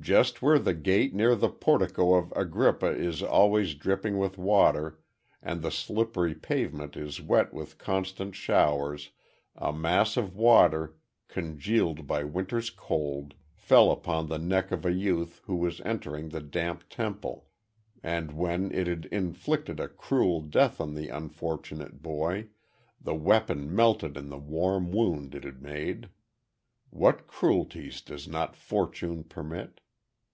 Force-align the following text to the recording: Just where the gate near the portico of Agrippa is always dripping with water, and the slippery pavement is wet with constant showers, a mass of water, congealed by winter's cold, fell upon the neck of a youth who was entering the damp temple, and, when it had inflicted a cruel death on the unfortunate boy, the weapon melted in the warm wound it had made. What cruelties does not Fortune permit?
Just 0.00 0.42
where 0.42 0.58
the 0.58 0.74
gate 0.74 1.14
near 1.14 1.34
the 1.34 1.48
portico 1.48 2.12
of 2.14 2.30
Agrippa 2.36 2.88
is 2.88 3.22
always 3.22 3.74
dripping 3.74 4.18
with 4.18 4.36
water, 4.36 4.98
and 5.40 5.62
the 5.62 5.70
slippery 5.70 6.34
pavement 6.34 6.94
is 6.94 7.22
wet 7.22 7.54
with 7.54 7.78
constant 7.78 8.34
showers, 8.34 9.12
a 9.56 9.72
mass 9.72 10.18
of 10.18 10.36
water, 10.36 10.94
congealed 11.28 12.06
by 12.06 12.22
winter's 12.22 12.68
cold, 12.68 13.32
fell 13.54 13.90
upon 13.90 14.26
the 14.26 14.36
neck 14.36 14.70
of 14.72 14.84
a 14.84 14.92
youth 14.92 15.40
who 15.44 15.56
was 15.56 15.80
entering 15.86 16.28
the 16.28 16.42
damp 16.42 16.84
temple, 16.90 17.46
and, 18.02 18.32
when 18.32 18.72
it 18.72 18.86
had 18.86 19.06
inflicted 19.06 19.80
a 19.80 19.88
cruel 19.88 20.42
death 20.42 20.82
on 20.82 20.92
the 20.92 21.08
unfortunate 21.08 22.02
boy, 22.02 22.48
the 23.00 23.14
weapon 23.14 23.74
melted 23.74 24.18
in 24.18 24.28
the 24.28 24.36
warm 24.38 24.90
wound 24.92 25.34
it 25.34 25.44
had 25.44 25.62
made. 25.62 26.10
What 26.90 27.26
cruelties 27.26 28.02
does 28.02 28.28
not 28.28 28.54
Fortune 28.54 29.22
permit? 29.24 29.80